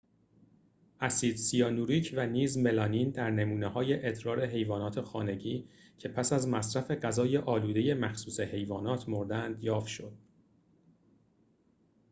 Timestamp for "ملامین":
2.57-3.09